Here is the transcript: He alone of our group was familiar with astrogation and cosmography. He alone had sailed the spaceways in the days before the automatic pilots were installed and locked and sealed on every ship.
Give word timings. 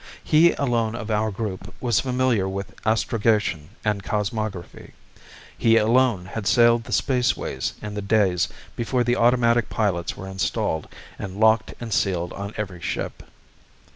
He 0.23 0.53
alone 0.53 0.95
of 0.95 1.11
our 1.11 1.29
group 1.29 1.75
was 1.79 1.99
familiar 1.99 2.49
with 2.49 2.73
astrogation 2.87 3.69
and 3.85 4.01
cosmography. 4.01 4.93
He 5.55 5.77
alone 5.77 6.25
had 6.25 6.47
sailed 6.47 6.85
the 6.85 6.91
spaceways 6.91 7.75
in 7.83 7.93
the 7.93 8.01
days 8.01 8.47
before 8.75 9.03
the 9.03 9.15
automatic 9.17 9.69
pilots 9.69 10.17
were 10.17 10.27
installed 10.27 10.87
and 11.19 11.39
locked 11.39 11.75
and 11.79 11.93
sealed 11.93 12.33
on 12.33 12.51
every 12.57 12.81
ship. 12.81 13.21